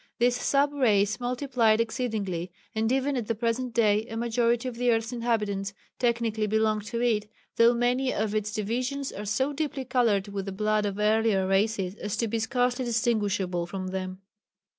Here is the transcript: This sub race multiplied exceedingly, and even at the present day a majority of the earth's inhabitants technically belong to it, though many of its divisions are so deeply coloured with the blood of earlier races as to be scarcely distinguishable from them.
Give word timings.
This 0.17 0.35
sub 0.35 0.73
race 0.73 1.19
multiplied 1.19 1.79
exceedingly, 1.79 2.51
and 2.73 2.91
even 2.91 3.15
at 3.15 3.27
the 3.27 3.35
present 3.35 3.71
day 3.71 4.07
a 4.07 4.17
majority 4.17 4.67
of 4.67 4.73
the 4.77 4.89
earth's 4.89 5.13
inhabitants 5.13 5.75
technically 5.99 6.47
belong 6.47 6.81
to 6.85 6.99
it, 7.03 7.29
though 7.57 7.75
many 7.75 8.11
of 8.11 8.33
its 8.33 8.51
divisions 8.51 9.11
are 9.11 9.25
so 9.25 9.53
deeply 9.53 9.85
coloured 9.85 10.29
with 10.29 10.45
the 10.47 10.51
blood 10.51 10.87
of 10.87 10.97
earlier 10.97 11.45
races 11.45 11.93
as 11.93 12.17
to 12.17 12.27
be 12.27 12.39
scarcely 12.39 12.83
distinguishable 12.83 13.67
from 13.67 13.89
them. 13.89 14.23